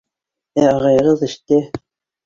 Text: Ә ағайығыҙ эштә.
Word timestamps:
Ә 0.63 0.65
ағайығыҙ 0.71 1.23
эштә. 1.31 1.65